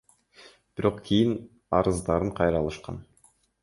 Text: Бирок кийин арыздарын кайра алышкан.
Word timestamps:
Бирок 0.75 0.97
кийин 1.05 1.31
арыздарын 1.77 2.31
кайра 2.37 2.57
алышкан. 2.63 2.97